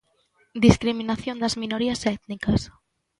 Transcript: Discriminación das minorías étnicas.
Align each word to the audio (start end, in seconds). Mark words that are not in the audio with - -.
Discriminación 0.65 1.35
das 1.39 1.57
minorías 1.61 2.01
étnicas. 2.15 2.61